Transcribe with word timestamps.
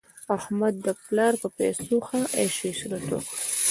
احمد 0.37 0.75
د 0.85 0.87
پلا 1.03 1.27
په 1.41 1.47
پیسو 1.57 1.95
ښه 2.07 2.19
عش 2.41 2.55
عشرت 2.69 3.03
وکړ. 3.07 3.21